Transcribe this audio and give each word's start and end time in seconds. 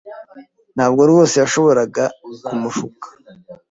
Ntabwo 0.75 1.01
rwose 1.09 1.35
yashoboraga 1.41 2.03
kumushuka 2.45 3.07